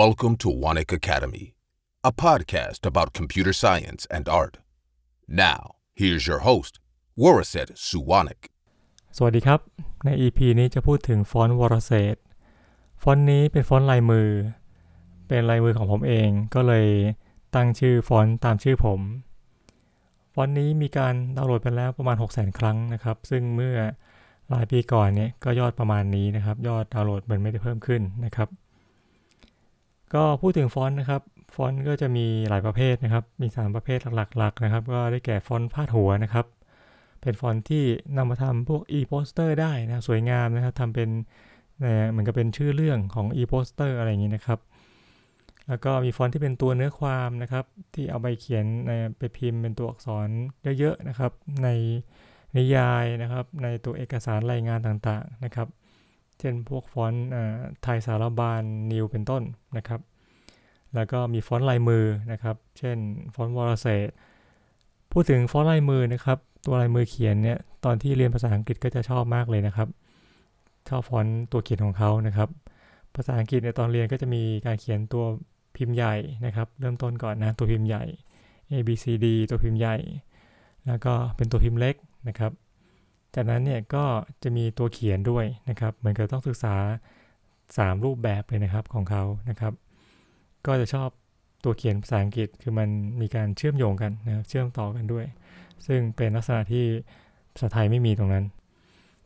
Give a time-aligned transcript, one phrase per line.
[0.00, 1.54] Welcome to Wanik Academy,
[2.02, 4.56] a podcast about computer science and art.
[5.28, 5.60] Now,
[6.00, 6.72] here's your host,
[7.22, 8.42] Waraset Suwanik.
[9.16, 9.60] สวัสดีครับ
[10.04, 12.16] ใน EP นี้จะพูดถึงฟอนต์วรเศรษฐ
[13.02, 14.28] ฟอนต์นี้เป็นฟอนต์ลายมือ
[15.28, 16.86] เป็นลายมือของผมเอง ก็เลย
[17.54, 19.00] ตั้งชื่อฟอนต์ตามชื่อผม
[20.34, 23.76] ฟอนต์นี้มีการดาวน์โหลดไปแล้วประมาณ 6 0 0 0 0 ครั้งนะครับ ซึ่งเมื่อ
[24.50, 28.50] หลายปีก่อนเนี่ยก็ยอดประมาณนี้นะครับ ยอดดาวน์โหลดมันไม่ได้เพิ่มขึ้นนะครับ
[30.14, 31.22] ก็พูดถึงฟอนต์นะครับ
[31.54, 36.46] ฟอนต์ก็จะมีหลายประเภทนะครับ มี 3 ประเภทหลักๆนะครับ ก็ได้แก่ฟอนต์พาดหัวนะครับ
[37.22, 37.84] เป็นฟอนต์ที่
[38.16, 41.10] นำมาทำพวก e-poster ได้นะสวยงามนะครับทำเป็น
[42.10, 44.58] เหมือนกับเป็นชื่อเรื่องของ e-poster อะไรอย่างนี้นะครับ
[45.68, 48.64] แล้วก็มีฟอนต์ที่เป็นตัวเนื้อความนะครับ ที่เอาไปเขียน
[49.18, 50.28] ไปพิมพ์เป็นตัวอักษร
[50.78, 51.68] เยอะๆนะครับ ใน
[52.56, 55.68] นิยายนะครับ ในตัวเอกสารรายงานต่างๆนะครับ
[56.38, 57.24] เช่นพวกฟอนต์
[57.82, 59.42] ไทยสารบรรณ New เป็นต้น
[59.76, 60.00] นะครับ
[60.94, 62.96] แล้วก็มีฟอนต์ลายมือนะครับ เช่น
[63.34, 64.08] ฟอนต์วอลเซต
[65.12, 69.88] พูดถึงฟอนต์ลายมือนะครับ ตัวลายมือเขียนเนี่ยตอนที่เรียนภาษาอังกฤษก็จะชอบมากเลยนะครับ
[70.88, 72.48] ชอบฟอนต์ตัวเขียนของเขานะครับ
[73.14, 75.24] ภาษาอังกฤษในตอนเรียนก็จะมีการเขียนตัว
[75.76, 76.14] พิมพ์ใหญ่
[76.46, 78.04] นะครับ เริ่มต้นก่อนนะตัวพิมพ์ใหญ่
[78.70, 79.96] A B C D ตัวพิมพ์ใหญ่
[80.86, 81.94] แล้วก็เป็นตัวพิมพ์เล็ก
[82.28, 82.52] นะครับ
[83.34, 84.04] จากนั้นเนี่ยก็
[84.42, 86.74] จะมีตัวเขียนด้วยนะครับ เหมือนกับต้องศึกษา
[87.40, 89.72] 3 รูปแบบเลยนะครับของเขานะครับ
[90.66, 91.08] ก็จะชอบ
[91.64, 92.88] ตัวเขียนภาษาอังกฤษคือมัน
[93.20, 95.26] มีการเชื่อมโยงกันนะครับเชื่อมต่อกันด้วย
[95.86, 96.84] ซึ่งเป็นลักษณะที่
[97.54, 98.44] ภาษาไทยไม่มีตรงนั้น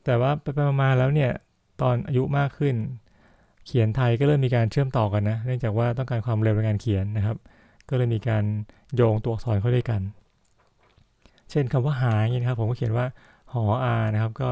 [0.04, 0.46] แต่ว่าไป
[0.82, 1.30] มาแล้วเนี่ย
[1.82, 2.74] ตอนอายุมากขึ้น
[3.66, 7.36] เขียนไทยก็เริ่มมีการเชื่อมต่อกันนะเนื่องจากว่าต้องการความเร็วในการเขียนนะครับ
[7.88, 8.44] ก็เลยมีการ
[8.94, 10.00] โยงตัวอักษรเข้าด้วยกัน
[11.50, 13.06] เช่นคำว่าหาอย่างนี้นะครับผมก็เขียนว่า
[13.52, 14.50] หออานะครับ ก็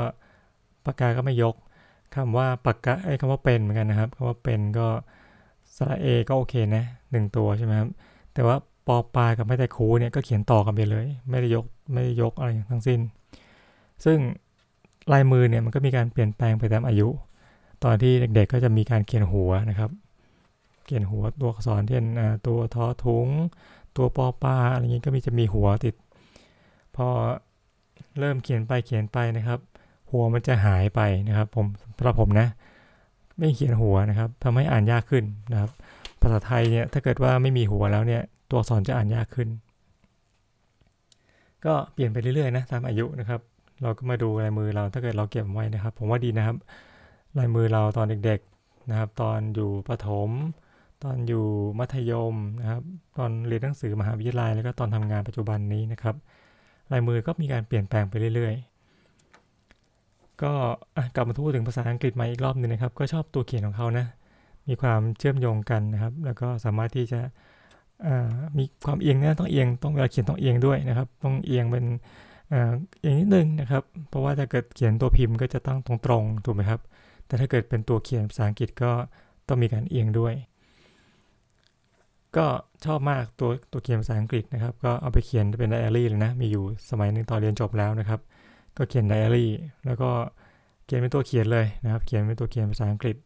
[0.87, 1.55] ปากกาก็ไม่ยก
[2.15, 4.89] คำว่าปากกาไอ้คำว่าเป็นเหมือนกันนะครับคำว่าเป็นก็
[5.77, 7.89] สระเอก็โอเคนะหนึ่งตัวใช่ไหมครับ
[8.35, 13.01] แต่ว่าปอปลากับไม่แต่คูเนี่ยก็เขียนต่อกันไปเลย ไม่ได้ยกไม่ได้ยกอะไรทั้งสิ้น
[14.05, 14.19] ซึ่ง
[15.13, 17.09] ลายมือเนี่ยมันก็มีการเปลี่ยนแปลงไปตามอายุ
[17.85, 19.91] ตอนที่เด็กๆก็จะมีการเขียนหัวนะครับ
[20.85, 22.05] เขียนหัวตัวอักษรเช่น
[22.47, 23.29] ตัวทอทุง
[23.97, 25.95] ตัวปอปลาอะไรเงี้ยก็มีจะมีหัวติด
[26.97, 27.07] พอ
[28.19, 29.61] เริ่มเขียนไปเขียนไปนะครับ
[30.11, 31.67] หัวมันจะหายไปนะครับ ผม
[31.97, 32.49] สำหรับผมนะ
[33.39, 35.71] ไม่เขียนหัวนะครับทำให้อ่านยากขึ้นนะครับ
[36.21, 39.49] ภาษาไทยเนี่ยถ้าเกิดว่าไม่มีหัวแล้วเนี่ยตัวอักษรจะอ่านยากขึ้น
[41.67, 43.41] ก็เปลี่ยนไปเรื่อยๆนะตามอายุนะครับ
[43.83, 46.57] เราก็มาดูลายมือเราถ้าเกิดเราเก็บไว้นะครับ ผมว่าดีนะครับ
[47.39, 50.31] ลายมือเราตอนเด็กๆนะครับ ตอนอยู่ประถม
[51.05, 51.45] ตอนอยู่
[51.79, 52.83] มัธยมนะครับ
[53.19, 56.15] ตอนเรียนหนังสือมหาวิทยาลัยแล้วก็ตอนทำงานปัจจุบันนี้นะครับ
[56.93, 58.74] ลายมือก็มีการเปลี่ยนแปลงไปเรื่อยๆ
[60.43, 60.53] ก็
[61.15, 64.07] กลับมาพูดถึงภาษาอังกฤษมาอีกรอบหนึ่งนะครับ ก็ชอบตัวเขียนของเขานะ
[64.69, 67.21] มีความเชื่อมโยงกันนะครับ แล้วก็สามารถที่จะ
[68.59, 71.85] มีความเอียงนะต้องเอียงต้องเวลาเขียนต้องเอียงด้วยนะครับ ต้องเอียงเป็น
[73.01, 76.81] เอียงนิดนึงนะครับ เพราะว่าถ้าเกิดเขียนตัวพิมพ์ก็จะต้องตรงๆถูกไหมครับ
[77.27, 78.93] แต่ถ้าเกิดเป็นตัวเขียนภาษาอังกฤษก็
[79.49, 80.35] ต้องมีการเอียงด้วย
[82.37, 82.47] ก็
[82.85, 88.21] ชอบมากตัวตัวเขียนภาษาอังกฤษนะครับ ก็เอาไปเขียนเป็นไดอารี่เลยนะ มีอยู่สมัยหนึ่งตอนเรียนจบแล้วนะครับ
[88.77, 89.51] ก็เขียนไดอารี่
[89.87, 90.11] แล้วก็
[90.85, 93.17] เขียนเป็นตัวเขียนเลยนะครับ เขียนเป็นตัวเขียนภาษาอังกฤษ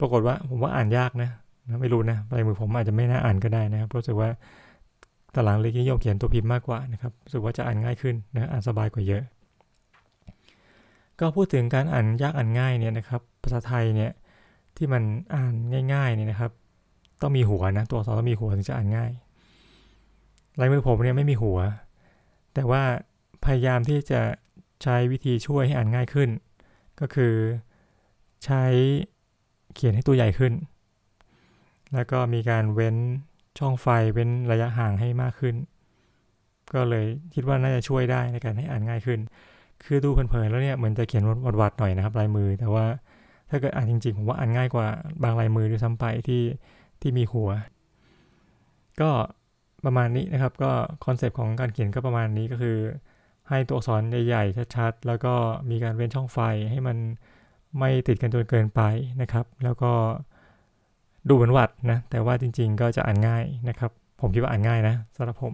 [0.00, 1.30] ปรากฏว่าผมว่าอ่านยากนะ
[1.68, 4.28] นะไม่รู้นะลายมือผมอาจจะไม่น่าอ่านก็ได้นะครับรู้สึกว่า
[5.34, 9.22] ตหลังเลยนิยมเขียนตัวพิมพ์มากกว่านะครับรู้สึกว่าจะอ่านง่ายขึ้นนะอ่านสบายกว่าเยอะ
[11.20, 14.12] ก็พูดถึงการอ่านยากอ่านง่ายเนี่ยนะครับ ภาษาไทยเนี่ย
[14.76, 15.02] ที่มัน
[15.34, 15.54] อ่าน
[15.92, 16.52] ง่ายๆเนี่ยนะครับ
[17.22, 19.10] ต้องมีหัวนะตัวอักษรต้องมีหัวถึงจะอ่านง่าย
[20.60, 21.58] ลายมือผมเนี่ยไม่มีหัว
[22.54, 22.82] แต่ว่า
[23.44, 24.20] พยายามที่จะ
[24.82, 26.30] ใช้วิธีช่วยให้อ่านง่ายขึ้น
[27.00, 27.34] ก็คือ
[28.44, 28.62] ใช้
[29.74, 30.52] เขียนให้ตัวใหญ่ขึ้น
[31.94, 32.96] แล้วก็มีการเว้น
[33.58, 35.54] ช่องไฟเว้นระยะห่างให้มากขึ้น
[36.74, 39.20] ก็เลยคิดว่าน่าจะช่วยได้ในการให้อ่านง่ายขึ้น
[39.84, 41.24] คือดูเพลินๆแล้วเนี่ยเหมือนจะเขียน
[41.60, 42.84] วัดๆหน่อยนะครับลายมือ แต่ว่า
[43.50, 44.86] ถ้าเกิดอ่านจริงๆผมว่าอ่านง่ายกว่า
[45.22, 46.42] บางลายมือด้วยซ้ำไปที่
[47.00, 47.50] ที่มีหัว
[49.00, 49.10] ก็
[49.84, 50.70] ประมาณนี้นะครับ ก็
[51.04, 52.76] คอนเซปต์ของการเขียนก็ประมาณนี้ก็คือ
[53.48, 55.34] ให้ตัวอักษรใหญ่ๆ ชัดๆ แล้วก็
[55.70, 56.38] มีการเว้นช่องไฟ
[56.70, 56.96] ให้มัน
[57.78, 58.80] ไม่ติดกันจนเกินไป
[59.20, 59.92] นะครับ แล้วก็
[61.28, 65.52] ดูเหมือนวัดนะ แต่ว่าจริงๆ ก็จะอ่านง่ายนะครับ ผมคิดว่าอ่านง่ายนะสำหรับผม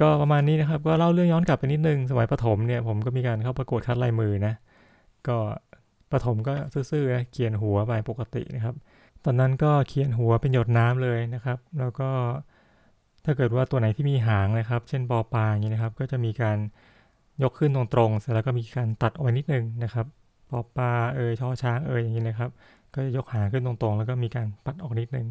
[0.00, 4.54] ก็ประมาณนี้นะครับ ก็เล่าเรื่องย้อนกลับไปนิดนึง สมัยประถมเนี่ยผมก็มีการเข้าประกวดคัดลายมือนะ
[5.28, 5.36] ก็
[6.12, 6.52] ประถมก็
[6.90, 8.74] ซื่อๆนะเขียนหัวไปปกตินะครับ
[9.24, 12.10] ตอนนั้นก็เขียนหัวเป็นหยดน้ำเลยนะครับ แล้วก็
[13.30, 16.58] ถ้าเกิดว่าตัวไหนที่มีหางนะครับ เช่นปอปลาอย่างนี้นะครับ ก็จะมีการ
[17.42, 20.06] ยกขึ้นตรงๆเสร็จแล้วก็มีการตัดออกไปนิดนึงนะครับ
[20.50, 22.50] ปอปลาเอยช่อช้างเอยอย่างนี้นะครับ
[22.94, 25.26] ก็จะยกหางขึ้นตรงๆ แล้วก็มีการปัดออกนิดนึง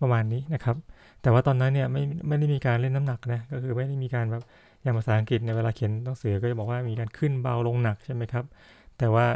[0.00, 0.76] ประมาณนี้นะครับ
[1.22, 4.42] แต่ว่าตอนนั้นเนี่ยไม่ไม่ได้มีการเล่นน้ำหนักนะก็คือไม่ได้มีการแบบ
[4.82, 8.44] อย่างภาษาอังกฤษในเวลาเขียนหนังสือก็จะบอกว่ามีการขึ้นเบาลงหนักใช่ไหมครับ
[8.98, 9.26] แต่ว่า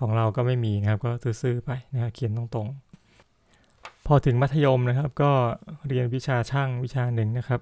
[0.00, 1.10] ของเราก็ไม่มีนะครับก็
[1.42, 2.84] ซื่อๆไปนะครับเขียนตรงๆ
[4.06, 5.32] พอถึงมัธยมนะครับ ก็
[5.88, 7.60] เรียนวิชาช่างวิชาหนึ่งนะครับ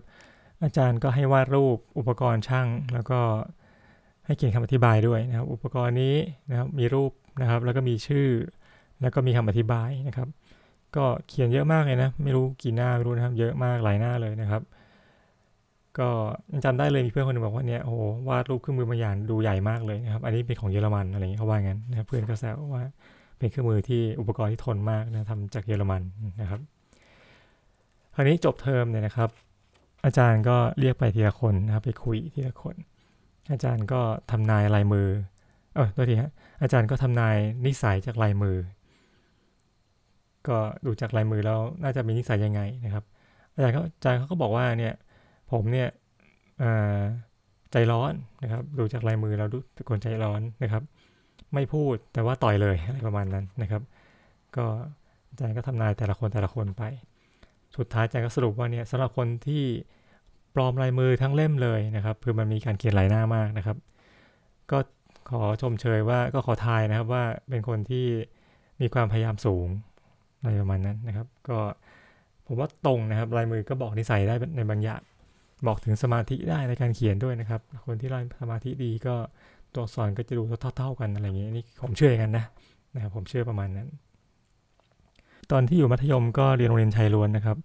[0.63, 3.21] อาจารย์ก็ให้วาดรูปอุปกรณ์ช่าง แล้วก็
[4.27, 6.17] ให้เขียนคำอธิบายด้วยนะครับ อุปกรณ์นี้
[6.51, 8.27] นะครับมีรูปนะครับ แล้วก็มีชื่อ
[9.01, 10.29] แล้วก็มีคำอธิบายนะครับ
[10.97, 14.63] ก็เขียนเยอะมากเลยนะ ไม่รู้กี่หน้าไม่รู้นะครับ เยอะมากหลายหน้าเลยนะครับ
[15.99, 16.09] ก็
[16.53, 17.95] ยังจำได้เลยมีเพื่อนคนหนึงบอกว่าเนี่ยโอ้
[18.29, 22.85] วาดรูปเครื่องมือบางอย่างดูใหญ่มากเลยนะครับ อันนี้เป็นของเยอรมันอะไรอย่างเงี้ยเขาว่างั้นนะครับ เพื่อนก็แซวว่า
[23.43, 26.03] เป็นเครื่องมือที่อุปกรณ์ที่ทนมากนะทำจากเยอรมัน
[26.41, 26.61] นะครับ
[28.15, 29.31] คราวนี้จบเทอมเนี่ยนะครับ
[30.05, 32.75] อาจารย์ก็เรียกไปทีละคนนะครับ ไปคุยทีละคน
[33.53, 34.01] อาจารย์ก็
[34.31, 35.09] ทำนายลายมือ
[35.75, 36.31] เออตัวทีฮะ
[36.63, 37.37] อาจารย์ก็ทำนาย
[37.67, 38.57] นิสัยจากลายมือ
[40.49, 43.05] ก็ดูจากลายมือแล้วน่าจะมีนิสัยยังไงนะครับ
[43.55, 44.95] อาจารย์เขาอาจารย์เขาก็บอกว่าเนี่ย
[45.53, 45.89] ผมเนี่ย
[47.73, 48.13] ใจร้อน
[48.43, 50.83] นะครับ ดูจากลายมือเราดูเป็นคนใจร้อนนะครับ
[51.55, 53.83] ไม่พูดแต่ว่าต่อยเลยอะไรประมาณนั้นนะครับ
[54.57, 54.65] ก็
[55.29, 56.83] อาจารย์ก็ทำนายแต่ละคนแต่ละคนไป
[57.77, 59.63] สุดท้ายอาจารย์ก็สรุปว่าเนี่ยสำหรับคนที่
[60.55, 63.77] ปลอมลายมือทั้งเล่มเลยนะครับคือมันมีการเขียนหลายหน้ามากนะครับ
[64.71, 64.79] ก็
[65.31, 68.07] ขอชมเชยว่าก็ขอทายนะครับว่าเป็นคนที่
[68.81, 69.69] มีความพยายามสูง
[70.41, 71.59] อะไรประมาณนั้นนะครับ ก็
[72.47, 75.03] ผมว่าตรงนะครับลายมือก็บอกนิสัยได้ในบางอย่าง
[75.67, 79.15] บอกถึงสมาธิได้ในการเขียนด้วยนะครับ คนที่ไล่สมาธิดีก็
[79.75, 80.43] ตัวอักษรก็จะดู
[80.77, 82.45] เท่า ๆกันอะไรอย่างนี้นี่ผมเชื่อกันนะ
[82.95, 83.89] นะครับผมเชื่อประมาณนั้น
[85.51, 87.59] ตอนที่อยู่มัธยมก็เรียนโรงเรียนชายล้วนนะครับ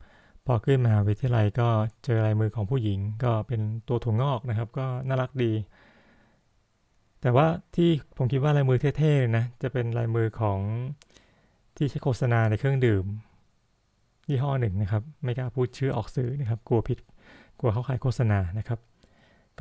[0.45, 1.67] พอขึ้นมหาวิทยาลัยก็
[2.05, 5.51] เจอลายมือของผู้หญิง ก็เป็นตัวถั่วงอกนะครับ ก็น่ารักดี
[7.21, 10.59] แต่ว่าที่ผมคิดว่าลายมือเท่ๆเลยนะจะเป็นลายมือของ
[11.77, 13.05] ที่ใช้โฆษณาในเครื่องดื่ม
[14.29, 16.99] ยี่ห้อหนึ่งนะครับ ไม่กล้าพูดชื่อออกสื่อนะครับ กลัวผิด
[17.59, 18.79] กลัวเขาขายโฆษณานะครับ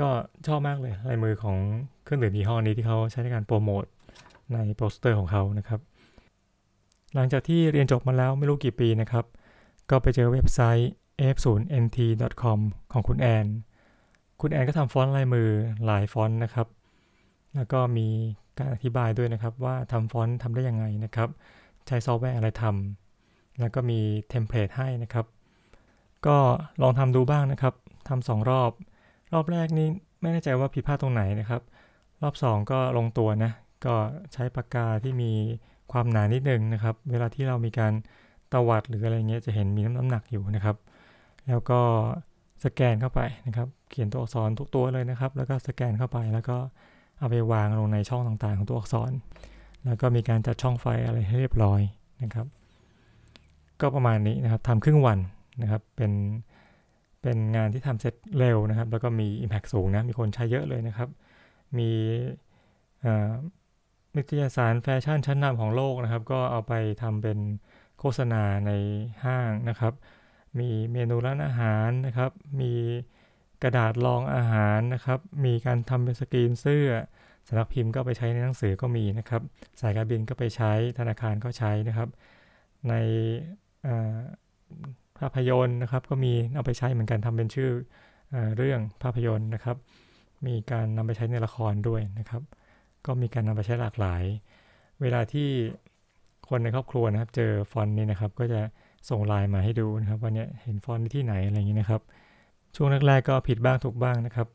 [0.00, 0.08] ก็
[0.46, 1.56] ชอบมากเลยลายมือของ
[2.04, 3.84] เครื่องดื่มยี่ห้อนี้ที่เขาใช้ในการโปรโมท
[4.52, 5.80] ในโปสเตอร์ของเขานะครับ
[7.14, 9.24] หลังจากที่เรียนจบมาแล้วไม่รู้กี่ปีนะครับ
[9.90, 10.90] ก็ไปเจอเว็บไซต์
[11.34, 12.58] f0nt.com
[12.92, 13.46] ของคุณแอน
[14.40, 15.48] คุณแอนก็ทำฟอนต์ลายมือ
[15.86, 16.66] หลายฟอนต์นะครับ
[17.56, 18.08] แล้วก็มี
[18.58, 21.28] การอธิบายด้วยนะครับว่าทำฟอนต์ทำได้ยังไงนะครับ
[21.86, 25.26] ใช้ซอฟต์แวร์อะไรทำแล้วก็มีเทมเพลตให้นะครับ
[26.26, 26.36] ก็
[26.82, 27.74] ลองทำดูบ้างนะครับ
[28.08, 28.70] ทำสองรอบ
[29.36, 29.88] รอบแรกนี้
[30.20, 31.62] ไม่แน่ใจว่าผิดพลาดตรงไหนนะครับ
[32.22, 33.52] รอบ 2 ก็ลงตัวนะ
[33.86, 33.94] ก็
[34.32, 35.32] ใช้ปากกาที่มี
[35.92, 37.92] ความหนานิดนึงนะครับ เวลาที่เรามีการ
[38.52, 40.76] ตวัดหรืออะไรเงี้ยจะเห็นมีน้ำหนักอยู่นะครับ
[41.48, 41.80] แล้วก็
[42.64, 46.56] สแกนเข้าไปนะครับ เขียนตัวอักษรทุกตัวเลยนะครับ แล้วก็สแกนเข้าไปแล้วก็
[47.18, 49.12] เอาไปวางลงในช่องต่างๆ ของตัวอักษร
[49.84, 51.80] แล้วก็มีการจัดช่องไฟอะไรให้เรียบร้อย
[52.22, 52.46] นะครับ
[53.80, 55.18] ก็ประมาณนี้นะครับทำครึ่งวัน
[55.62, 56.12] นะครับ เป็น
[57.26, 61.08] เป็นงานที่ทำเสร็จเร็วนะครับ แล้วก็มี Impact สูงนะ มีคนใช้เยอะเลยนะครับ
[61.78, 61.90] มี
[64.16, 67.38] นิตยสารแฟชั่นชั้นนำของโลกนะครับ ก็เอาไปทำเป็น
[67.98, 68.72] โฆษณาใน
[69.24, 69.94] ห้างนะครับ
[70.58, 72.30] มีเมนูร้านอาหารนะครับ
[72.60, 72.72] มี
[73.62, 76.88] กระดาษรองอาหารนะครับ มีการทำเป็นสกรีนเสื้อ
[77.46, 79.42] สำนักพิมพ์ก็ไปใช้ในหนังสือก็มีนะครับ
[79.80, 82.08] สายการบินก็ไปใช้ธนาคารก็ใช้นะครับ
[82.88, 82.94] ใน
[85.20, 87.70] ภาพยนตร์นะครับ ก็มีเอาไปใช้เหมือนกันทำเป็นชื่
[88.34, 89.76] อเรื่องภาพยนตร์นะครับ
[90.46, 92.42] มีการนำไปใช้ในละครด้วยนะครับ
[93.06, 94.22] ก็มีการนำไปใช้หลากหลาย
[95.00, 95.48] เวลาที่
[96.48, 98.60] คนในครอบครัวนะครับ เจอฟอนต์นี้นะครับ ก็จะ
[99.10, 102.00] ส่งไลน์มาให้ดูนะครับว่าเนี่ยเห็นฟอนต์ที่ไหนอะไรอย่างนี้นะครับ
[102.76, 104.46] ช่วงแรกๆก็ผิดบ้างถูกบ้างนะครับ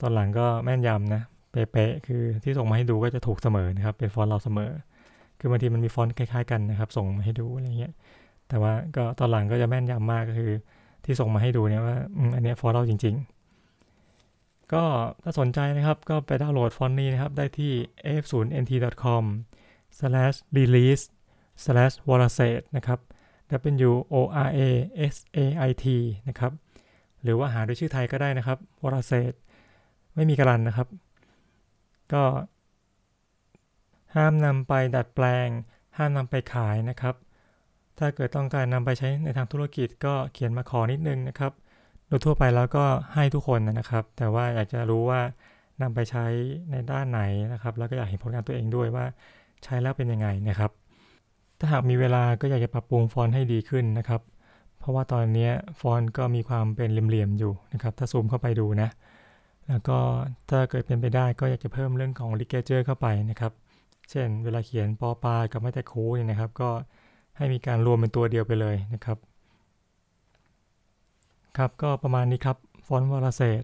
[0.00, 1.22] ตอนหลังก็แม่นยำนะ
[1.52, 4.70] เป๊ะๆคือที่ส่งมาให้ดูก็จะถูกเสมอนะครับ เป็นฟอนต์เราเสมอ
[5.38, 7.92] คือบางทีมันมีฟอนต์คล้ายๆกันนะครับ ส่งมาให้ดูอะไรเงี้ย
[8.48, 10.52] แต่ว่าก็ตอนหลังก็จะแม่นยำมากก็คือ
[11.04, 11.96] ที่ส่งมาให้ดูเนี่ยว่า
[12.34, 13.38] อันนี้ฟอนต์เราจริง ๆ
[14.72, 14.84] ก็
[15.22, 17.72] ถ้าสนใจนะครับก็ไปดาวน์โหลดฟอนต์นี้นะครับ ได้ที่
[18.22, 19.24] f0nt.com
[19.98, 21.04] slash release
[21.64, 23.00] slash w a r a s a t นะครับ
[24.14, 24.46] w o r a
[25.14, 25.86] s a i t
[26.28, 26.52] นะครับ
[27.22, 29.32] หรือว่าหาด้วยชื่อไทยก็ได้นะครับ w a r a s a t
[30.14, 30.88] ไม่มีกรันนะครับ
[32.12, 32.24] ก็
[34.14, 35.48] ห้ามนำไปดัดแปลง
[35.96, 37.14] ห้ามนำไปขายนะครับ
[37.98, 41.52] ถ้าเกิดต้องการนำไปใช้ในทางธุรกิจก็เขียนมาขอนิดนึงนะครับ
[42.06, 45.20] โดยทั่วไปแล้วก็ให้ทุกคนนะครับ แต่ว่าอยากจะรู้ว่า
[45.82, 46.24] นำไปใช้
[46.70, 47.20] ในด้านไหน
[47.52, 49.04] นะครับ แล้วก็อยากเห็นผลงานตัวเองด้วยว่า
[49.64, 50.70] ใช้แล้วเป็นยังไงนะครับ
[51.58, 54.20] ถ้าหากมีเวลาก็อยากจะปรับปรุงฟอนต์ให้ดีขึ้นนะครับ
[54.78, 55.50] เพราะว่าตอนนี้
[55.80, 58.88] ฟอนต์ก็มีความเป็นเหลี่ยมๆอยู่นะครับ ถ้าซูมเข้าไปดูนะ
[59.68, 59.98] แล้วก็
[60.50, 63.52] ถ้าเกิดเป็นไปได้ก็อยากจะเพิ่มเรื่องของลิเกเจอร์เข้าไปนะครับ
[64.10, 66.70] เช่น เวลาเขียนปอปากับไม่แต่คูเนี่ยนะครับ ก็
[67.38, 69.18] ให้มีการรวมเป็นตัวเดียวไปเลยนะครับ
[71.56, 73.62] ครับก็ประมาณนี้ครับฟอนต์วรเศษ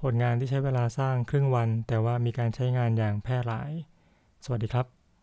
[0.00, 3.70] ผลงานที่ใช้เวลาสร้างครึ่งวัน แต่ว่ามีการใช้งานอย่างแพร่หลาย
[4.44, 5.01] สวัสดีครับ